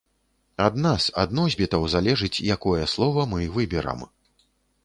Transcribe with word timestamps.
Ад 0.67 0.77
нас, 0.85 1.03
ад 1.25 1.35
носьбітаў, 1.39 1.85
залежыць, 1.97 2.41
якое 2.57 2.83
слова 2.95 3.27
мы 3.35 3.41
выберам. 3.59 3.99